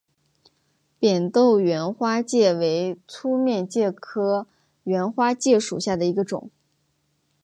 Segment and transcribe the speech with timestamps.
[0.97, 4.47] 扁豆缘花介为粗面介科
[4.83, 6.49] 缘花介属下的一个种。